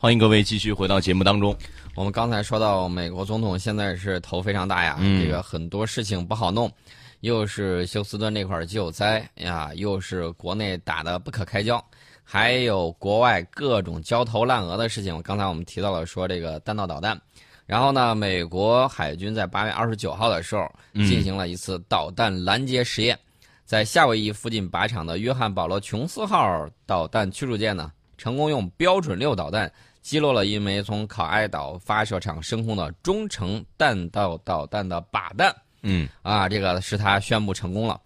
[0.00, 1.52] 欢迎各位继续回到节目当中。
[1.96, 6.70] 我们刚才说到，美国总统现在是头非常大呀，嗯这个很多事情不好弄，
[7.18, 11.84] 又是休斯顿那块儿救灾呀，又是国内打得不可开交，
[12.22, 15.20] 还有国外各种焦头烂额的事情。
[15.22, 17.20] 刚才我们提到了说这个弹道导弹，
[17.66, 23.18] 然后呢，美国海军在八月二十九号的时候嗯进行了一次导弹拦截实验，
[23.64, 29.68] 在夏威夷附近靶场的约翰保罗琼斯号导弹驱逐舰呢，成功用标准六导弹。
[30.08, 38.00] 击落了一枚从考埃岛发射场升空的中程弹道导弹的靶弹嗯啊，这个是他宣布成功了。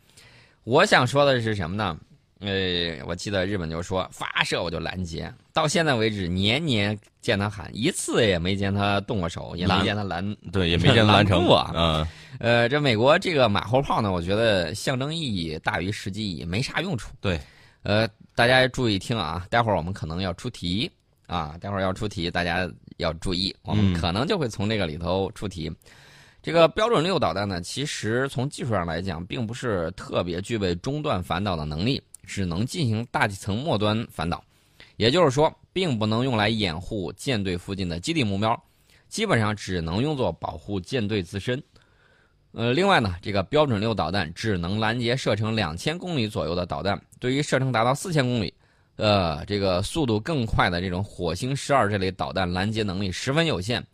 [0.64, 1.96] 我想说的是什么呢？
[2.40, 10.36] 呃，我记得日本就说发射我就拦截，到现在为止年年见他喊，一次也没见他动过手，也没见他拦。
[10.50, 12.06] 对，也没见拦 成拦住啊嗯
[12.40, 17.12] 呃，这美国这个马后炮呢，我觉得象征意义大于实际意义，没啥用处。
[17.20, 17.40] 对，
[17.84, 20.90] 呃，大家注意听啊，待会儿我们可能要出题
[21.26, 25.70] 啊，待会儿要出题，大家要注意，我们嗯可能就会从这个里头出题。
[26.42, 34.42] 这个标准六导弹呢，其实从技术上来讲，并不是特别具备中段反导的能力，只能进行大气层末端反导，
[34.96, 38.60] 也就是说，并不能用来掩护舰队附近的基地目标，
[39.08, 41.62] 基本上只能用作保护舰队自身。
[42.50, 48.52] 呃，另外呢，这个标准六导弹只能拦截射程两千公里左右的导弹，对于射程达到四千公里，
[49.02, 53.84] 呃，这个速度更快的这种火星十二这类导弹拦截能力十分有限。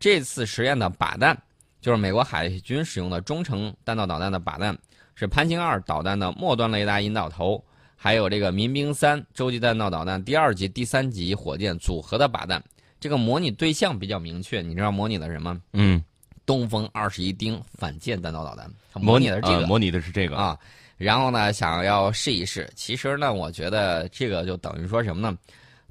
[0.00, 1.40] 这次实验的靶弹，
[1.80, 4.76] 就是美国海军使用的中程弹道导弹的靶弹，
[5.14, 12.60] 是潘兴二导弹的末端雷达引导头，还有这个民兵三洲际弹道导弹第二级、第三级火箭组合的靶弹。
[12.98, 15.56] 这个模拟对象比较明确，你知道模拟的什么？
[15.74, 16.02] 嗯，
[16.44, 20.58] 东风二十一丁反舰弹道导弹，它模模拟的是这个、啊模拟的是这个啊。
[21.00, 25.34] 然后呢，想要试一试，其实呢，我觉得这个就等于说什么呢？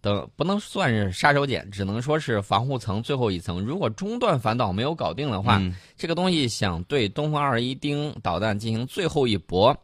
[0.02, 3.60] 等不能算是杀手锏，只能说是防护层最后一层。
[3.60, 9.76] 如果中段反导没有搞定的话，嗯这个东西想对东风二十一丁导弹进行最后一搏，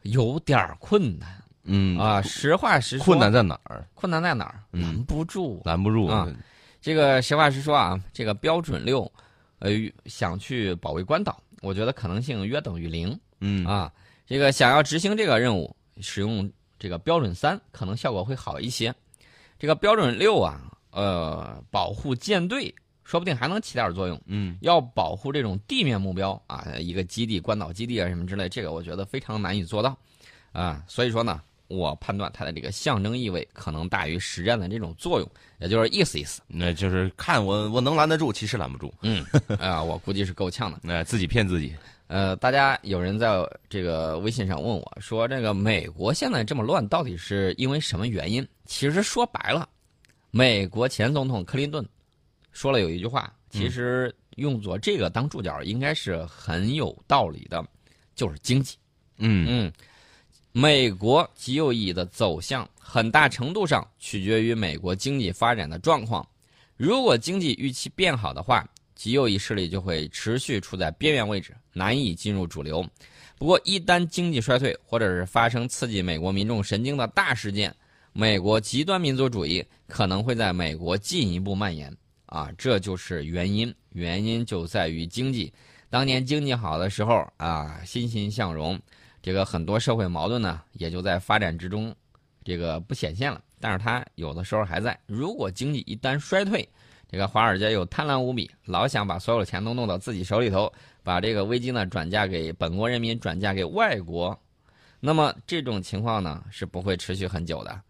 [0.00, 1.28] 有点困难
[1.64, 2.22] 嗯啊。
[2.22, 3.86] 实话实说，困难在哪儿？
[3.94, 4.62] 困难在哪儿？
[4.72, 5.60] 嗯拦不住。
[5.62, 6.26] 拦不住啊
[6.80, 9.12] 这个实话实说啊，这个标准六，
[9.58, 9.70] 呃，
[10.06, 13.14] 想去保卫关岛，我觉得可能性约等于零。
[13.40, 13.92] 嗯啊，
[14.28, 18.94] 这个想要执行这个任务，使用这个标准三可能效果会好一些。
[19.58, 22.72] 这个标准六啊，呃，保护舰队
[23.04, 24.20] 说不定还能起点作用。
[24.26, 29.96] 嗯要保护这种地面目标啊，一个基地、关岛基地啊什么之类，这个我觉得非常难以做到
[30.52, 30.84] 啊。
[30.86, 35.28] 所以说呢，我判断它的这个象征意味可能大于实战的这种作用，
[35.58, 36.42] 也就是意思意思。
[36.46, 39.24] 那就是看我我能拦得住，其实拦不住，嗯，
[39.58, 40.78] 啊，我估计是够呛的。
[40.82, 41.74] 那，自己骗自己。
[42.08, 48.46] 呃，大家有人在这个微信上问我说，这个美国现在这么乱，到底是因为什么原因？
[48.64, 49.68] 其实说白了，
[50.30, 51.86] 美国前总统克林顿
[52.50, 57.62] 说了有一句话，其实用作这个当注脚应该是很有道理的，
[58.14, 58.76] 就是经济。
[59.18, 59.72] 嗯嗯，
[60.52, 66.26] 美国极右翼的走向，很大程度上取决于美国经济发展的状况。
[66.78, 68.66] 如果经济预期变好的话，
[68.98, 72.84] 极右翼势力就会持续处在边缘位置，难以进入主流。
[73.38, 77.72] 不过，一旦经济衰退，或者是发生刺激美国民众神经的大事件，
[78.12, 81.96] 美国极端民族主义可能会在美国进一步蔓延。
[82.26, 85.52] 啊，这就是原因，原因就在于经济。
[85.88, 88.78] 当年经济好的时候啊，欣欣向荣，
[89.22, 91.94] 这个很多社会矛盾呢，也就在发展之中，
[92.44, 93.40] 这个不显现了。
[93.60, 94.98] 但是它有的时候还在。
[95.06, 96.68] 如果经济一旦衰退，
[97.10, 100.70] 这个华尔街又贪婪无比，老想把所有的钱都弄到自己手里头，
[101.02, 104.38] 把这个危机呢转嫁给本国人民，转嫁给外国，
[105.00, 107.80] 那么这种情况呢是不会持续很久的，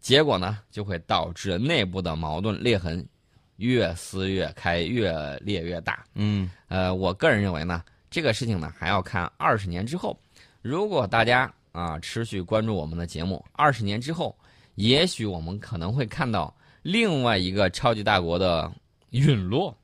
[0.00, 3.06] 结果呢就会导致内部的矛盾裂痕
[3.58, 6.04] 越撕越开，越裂越大。
[6.14, 7.80] 嗯呃，我个人认为呢，
[8.10, 10.18] 这个事情呢还要看二十年之后。
[10.62, 14.36] 如果大家啊持续关注我们的节目，二十年之后，
[14.74, 16.52] 也许我们可能会看到
[16.84, 18.70] 另外一个超级大国的
[19.10, 19.76] 陨落。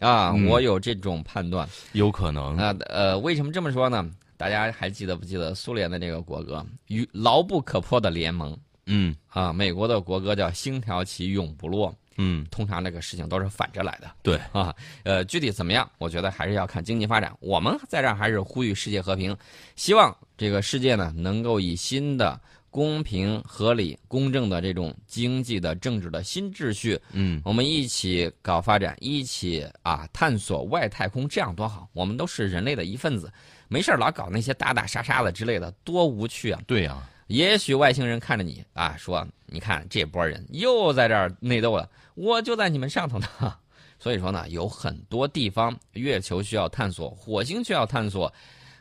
[0.00, 1.68] 啊，嗯我有这种判断。
[1.92, 2.54] 有可能。
[2.54, 4.08] 那呃，为什么这么说呢？
[4.36, 8.56] 大家还记得不记得苏联的这个国歌“与牢不可破的联盟
[8.86, 9.52] 嗯”啊？
[9.52, 11.92] 美国的国歌叫“星条旗永不落”。
[12.20, 14.08] 嗯，通常这个事情都是反着来的。
[14.22, 14.72] 对啊，
[15.02, 17.32] 呃，具体怎么样，我觉得还是要看经济发展。
[17.40, 19.36] 我们在这儿还是呼吁世界和平，
[19.74, 31.88] 希望这个世界呢能够以新的公平、合理、公正的这种经济的、政治的新秩序，嗯我们一起搞发展，一起啊探索外太空，这样多好！
[31.92, 33.32] 我们都是人类的一份子，
[33.68, 36.60] 没事儿老搞那些打打杀杀的之类的，多无趣啊！
[36.66, 43.26] 对呀、也许外星人看着你啊，说你看这波人又在这儿内斗了，我就在你们上头呢。
[44.00, 48.32] 所以说呢，有很多地方月球需要探索，火星需要探索，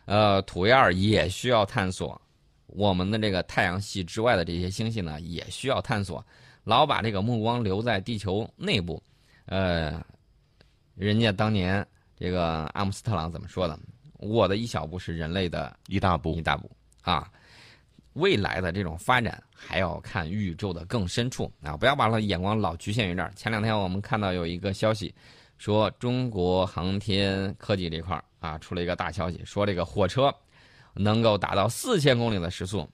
[0.06, 2.22] 呃，土焰儿也需要探索，
[2.68, 6.24] 我们的这个太阳系之外的这些星系呢，也需要探索。
[6.64, 9.02] 老把这个目光留在地球内部，
[9.46, 10.04] 呃，
[10.96, 11.86] 人家当年
[12.18, 13.80] 这个阿姆斯特朗怎么说的？
[14.20, 16.70] 我的一小步是人类的一大步一大步
[17.02, 17.32] 啊！
[18.14, 21.78] 未来的这种发展还要看宇宙的更深处啊！
[21.78, 23.32] 不要把眼光老局限于这儿。
[23.36, 25.14] 前两天我们看到有一个消息，
[25.60, 30.34] 说中国航天科技这块儿啊出了一个大消息，说这个火车
[30.98, 32.88] 能够达到四千公里的时速。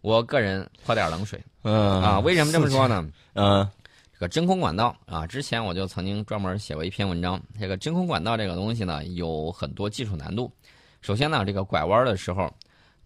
[0.00, 3.08] 我个人泼点冷水，嗯啊，为什么这么说呢？
[3.34, 3.68] 嗯，
[4.12, 7.40] 这个真空管道啊，之前我就曾经专门写过一篇文章。
[7.60, 10.52] 这个真空管道这个东西呢，有很多技术难度。
[11.00, 12.52] 首先呢，这个拐弯的时候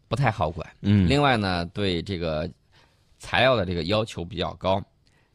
[0.09, 0.67] 不太好拐。
[0.81, 2.49] 嗯，另外呢，对这个
[3.19, 4.83] 材料的这个要求比较高。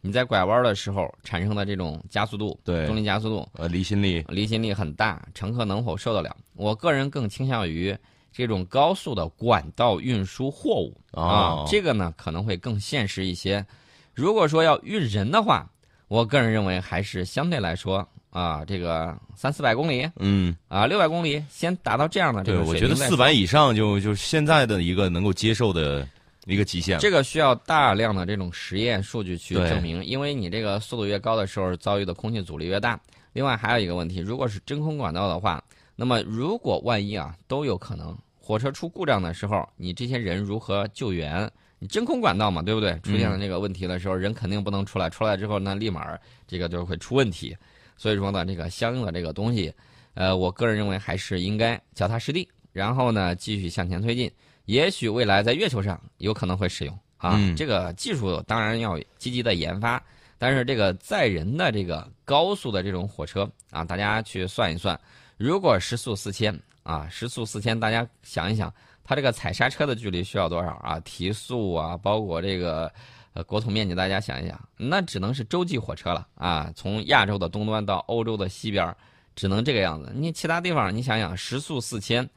[0.04, 6.36] 你在拐弯的时候产生的这种加速度，对重力加速度，呃，离心力，离心力很大，乘客能否受得了？
[6.56, 7.96] 我个人更倾向于
[8.32, 13.66] 这种高速的管道运输货物啊哦，这个呢可能会更现实一些。
[14.14, 15.70] 如果说要运人的话，
[16.08, 26.08] 我个人认为还是相对来说啊，这个三四百公里嗯，啊，六百公里，先达到这样的这对，个我觉得四百以上就就现在的一个能够接受的
[26.46, 27.00] 一个极限。
[27.00, 33.00] 这个需要大量的这种实验数据去证明，因为你这个速度越高的时候，遭遇的空气阻力越大。
[33.34, 35.64] 另外还有一个问题，如果是真空管道的话，
[35.96, 41.50] 那么如果万一啊都有可能，火车出故障的时候，你这些人如何救援？
[41.80, 43.00] 你真空管道嘛，对不对？
[43.00, 46.18] 出现了这个问题的时候，人肯定不能出来，出来之后呢，立马
[46.48, 47.58] 这个就会出问题。
[47.98, 49.74] 所以说呢，这个相应的这个东西，
[50.14, 54.32] 呃，我个人认为还是应该脚踏实地，然后呢继续向前推进。
[54.66, 60.02] 也许未来在月球上有可能会使用啊，嗯这个技术当然要积极的研发，
[60.38, 65.00] 但是这个载人的这个高速的这种火车啊，大家去算一算，
[65.42, 68.72] 如果时速四千啊，时速四千，大家想一想，
[69.04, 71.00] 它这个踩刹车的距离需要多少啊？
[71.00, 72.92] 提速啊，包括这个
[73.34, 78.96] 呃国土面积，大家想一想，那只能是洲际火车了啊，从亚洲的东端到欧洲的西边，
[79.36, 80.12] 只能这个样子。
[80.14, 82.30] 你其他地方，你想想，时速四千。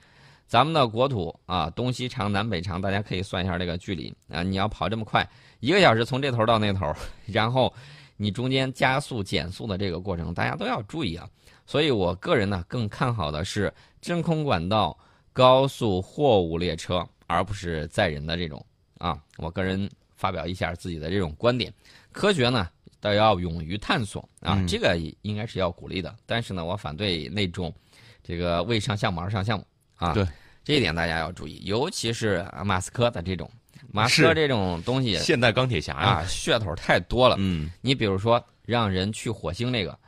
[0.47, 4.43] 咱们的国土啊，东西长南北长，大家可以算一下这个距离啊。
[4.43, 5.29] 你要跑这么快，
[5.61, 6.91] 一个小时从这头到那头，
[7.27, 7.71] 然后
[8.17, 11.29] 你中间加速减速的这个过程，大家都要注意啊。
[11.67, 14.97] 所以我个人呢更看好的是真空管道
[15.33, 18.65] 高速货物列车，而不是载人的这种
[18.99, 19.19] 啊。
[19.39, 21.73] 我个人发表一下自己的这种观点，
[22.13, 22.69] 科学呢
[23.01, 26.15] 倒要勇于探索啊，嗯这个应该是要鼓励的。
[26.27, 27.75] 但是呢，我反对那种
[28.23, 29.67] 这个为上项目而上项目
[29.97, 30.13] 啊。
[30.13, 30.27] 对，
[30.63, 33.51] 这一点大家要注意，尤其是啊马斯克的这种，
[33.93, 37.37] 马斯克这种东西现代钢铁侠呀，啊，噱头太多了。
[37.39, 39.99] 嗯，你比如说让人去火星那个，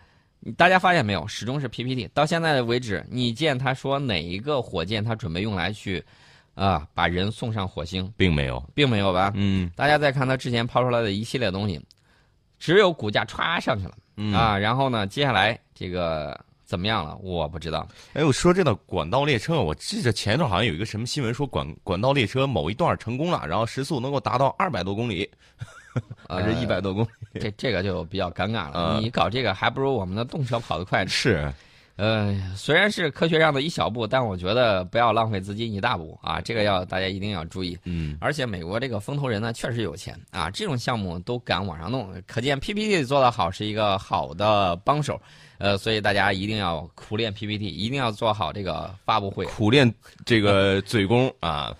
[0.56, 2.08] 大家发现没有，始终是 PPT。
[2.14, 6.04] 到现在为止，你见他说哪一个火箭他准备用来去
[6.54, 9.32] 啊把人送上火星，并没有，并没有吧？
[9.34, 11.80] 嗯大家再看他之前抛出来的一系列东西，
[12.58, 17.16] 只有股价歘上去了、嗯啊，然后呢，接下来这个怎么样了？
[17.22, 17.86] 我不知道。
[18.12, 25.30] 哎，我说这个管道列车，我记着前一段好像有一个什么新闻说管管道列车某一段成功了，然后时速能够达到二百多公里，
[26.28, 27.40] 还是呃一百多公里？
[27.40, 28.96] 这这个就比较尴尬了。
[28.96, 31.08] 嗯你搞这个还不如我们的动车跑得快呢。
[31.08, 31.52] 是，
[31.96, 37.76] 呃，虽然是科学上的一小步，但我觉得不要浪费资金一大步啊，这个要大家一定要注意。
[37.84, 45.20] 嗯，而且美国这个风投人呢，确实有钱啊，这种项目都敢往上弄，可见 PPT 做得好是一个好的帮手。
[45.58, 49.90] 呃，所以大家一定要苦练 PPT，一定要做好这个发布会苦练
[50.26, 51.74] 这个嘴功啊，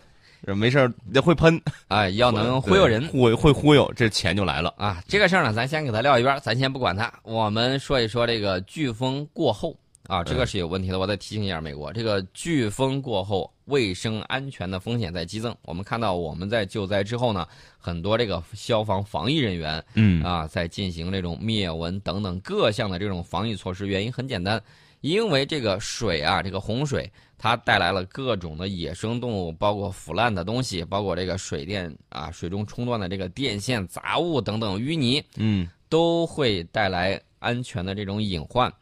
[0.46, 3.20] 没事儿会喷， 啊、要能忽悠人对。
[3.20, 4.73] 会会忽悠，这钱就来了。
[4.78, 7.12] 啊，这个事儿呢，咱先给他撂一边儿，咱先不管他。
[7.23, 9.76] 我们说一说这个飓风过后
[10.08, 10.98] 啊，这个是有问题的。
[10.98, 15.54] 我再提醒一下美国，这个飓风过后卫生安全的风险在激增。
[15.62, 17.46] 我们看到我们在救灾之后呢，
[17.76, 23.86] 很多这个消防防疫人员嗯啊，在进行这种灭蚊等等各项的这种防疫措施。
[23.86, 24.62] 原因很简单，
[25.00, 38.72] 因为这个水啊，这个洪水它带来了各种的野生动物，包括腐烂的东西，包括这个水电啊，水中冲断的这个电线、杂物等等淤泥，嗯都会带来安全的这种隐患。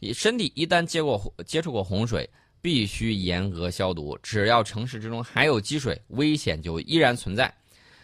[0.00, 2.28] 你身体一旦接过接触过洪水，
[2.62, 4.18] 必须严格消毒。
[4.22, 7.52] 只要城市之中还有积水，危险就依然存在。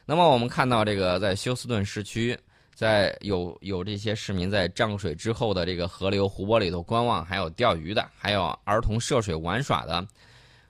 [0.04, 2.38] 那么我们看到这个在休斯顿市区，
[2.74, 10.06] 在有有这些市民在涨水之后的这个河流、湖泊里头观望，还有钓鱼的，还有儿童涉水玩耍的，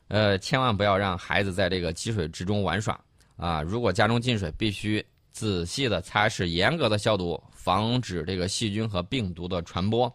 [0.09, 2.99] 呃，千万不要让孩子在这个积水之中玩耍。
[3.37, 10.11] 啊，如果家中进水，必须仔细的擦拭，严格的消毒，防止这个细菌和病毒的传播。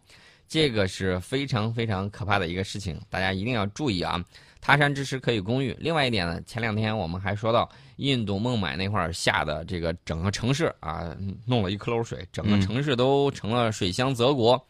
[0.52, 4.22] 这个是非常非常可怕的一个事情，大家一定要注意啊！
[4.60, 5.74] 他山之石可以攻玉。
[5.80, 11.16] 另外一点呢，前两天我们还说到印度孟买那块儿下的这个整个城市啊，
[11.46, 14.62] 弄了一颗篓水，整个城市都成了水乡泽国。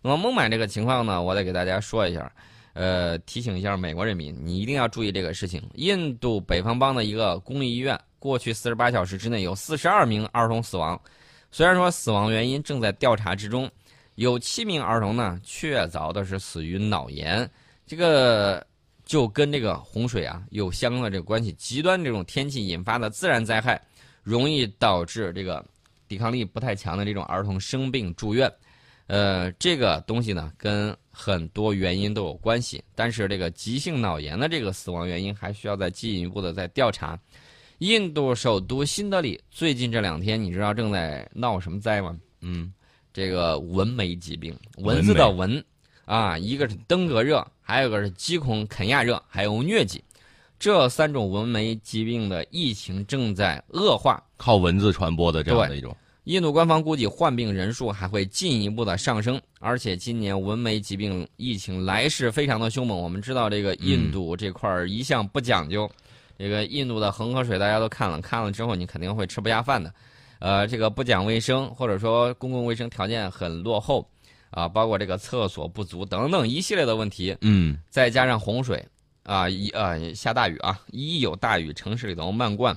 [0.00, 2.30] 那么孟买这个情况呢，我得给大家说一下，
[2.74, 5.60] 呃，提醒一下美国人民，你一定要注意这个事情。
[5.74, 11.00] 印度北方邦的一个公立医院，过去四十八小时之内有四十二名儿童死亡，
[11.50, 13.68] 虽然说死亡原因正在调查之中。
[14.16, 17.48] 有七名儿童呢，确凿的是死于脑炎，
[17.86, 18.66] 这个
[19.04, 21.52] 就跟这个洪水啊有相关的这个关系。
[21.52, 23.80] 极端这种天气引发的自然灾害，
[24.22, 25.64] 容易导致这个
[26.08, 28.50] 抵抗力不太强的这种儿童生病住院。
[29.06, 32.82] 呃，这个东西呢，跟很多原因都有关系。
[32.94, 37.16] 但是这个急性脑炎的这个死亡原因，还需要再进一步的再调查。
[37.78, 42.18] 印度首都新德里最近这两天，你知道正在闹什么灾吗？
[42.40, 42.72] 嗯。
[43.16, 45.64] 这个蚊媒疾病，蚊子的蚊，
[46.04, 50.04] 啊，一个是登革热，还有个是鸡孔肯亚热，还有疟疾，
[50.58, 55.96] 这三种蚊媒疾病的疫情正在恶化，靠蚊子传播的这样的一种。
[56.24, 62.98] 印度官方估计患病人数还会进一步的上升，而且今年蚊媒疾病疫情来势非常的凶猛。
[62.98, 65.90] 我们知道这个印度这块儿一向不讲究，
[66.36, 69.90] 这个印度的恒河水大家都看了，看了之后你肯定会吃不下饭的。
[70.38, 74.06] 呃，这个不讲卫生，或者说公共卫生条件很落后，
[74.50, 77.36] 啊，包括这个厕所不足等等一系列的问题。
[77.40, 78.84] 嗯，再加上洪水，
[79.22, 82.76] 啊，一呃下大雨啊，一有大雨，城市里头漫灌，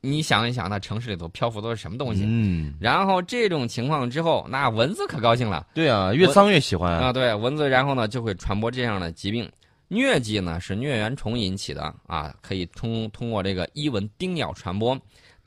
[0.00, 2.22] 你想一想，那城市里头漂浮都是什么东西？
[2.24, 5.66] 嗯，然后这种情况之后，那蚊子可高兴了。
[5.74, 7.12] 对啊，越脏越喜欢啊。
[7.12, 9.50] 对，蚊子然后呢就会传播这样的疾病。
[9.90, 14.96] 疟疾呢是疟原虫引起的啊，可以通通过这个伊蚊叮咬传播。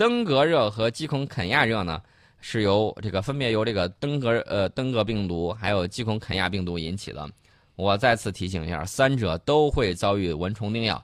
[0.01, 2.01] 登革热和鸡孔肯亚热呢，
[2.39, 7.29] 是由这个分别由这个登革呃登革病毒还有鸡孔肯亚病毒引起的。
[7.75, 11.00] 我再次提醒一下，三者都会遭遇蚊虫叮咬。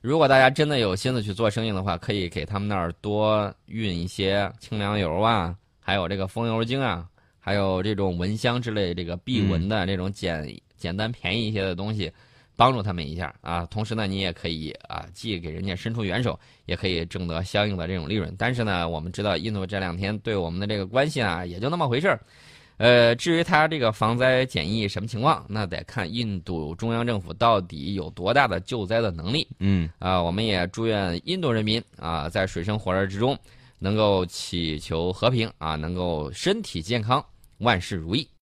[0.00, 7.06] 如果大家真的有心思去做生意的话，可以给他们那儿多运一些清凉油啊，还有这个风油精啊，
[7.38, 12.10] 还有这种蚊香之类这个避蚊的这种简 简单便宜一些的东西。
[12.60, 18.34] 帮助他们一下啊，同时呢，你也可以啊，既给人家伸出援手，也可以挣得相应的这种利润。
[18.36, 22.20] 但是呢，我们知道印度这两天对我们的这个关系啊，也就那么回事儿。
[22.76, 29.48] 呃，至于他这个防灾检疫什么情况，那得看印度中央政府到底有多大的救灾的能力。
[29.60, 33.34] 嗯啊，我们也祝愿印度人民啊，在水深火热之中，
[33.78, 37.24] 能够祈求和平啊，能够身体健康，
[37.56, 38.28] 万事如意。